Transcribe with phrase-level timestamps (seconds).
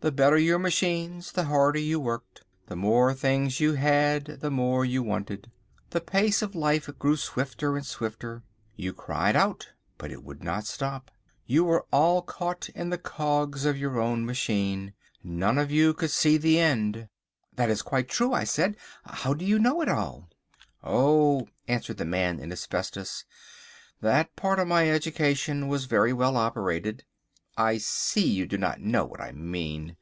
[0.00, 2.44] The better your machines, the harder you worked.
[2.68, 5.50] The more things you had the more you wanted.
[5.90, 8.44] The pace of life grew swifter and swifter.
[8.76, 11.10] You cried out, but it would not stop.
[11.46, 14.92] You were all caught in the cogs of your own machine.
[15.24, 17.08] None of you could see the end."
[17.56, 18.76] "That is quite true," I said.
[19.04, 20.28] "How do you know it all?"
[20.80, 23.24] "Oh," answered the Man in Asbestos,
[24.00, 29.20] "that part of my education was very well operated—I see you do not know what
[29.20, 29.96] I mean.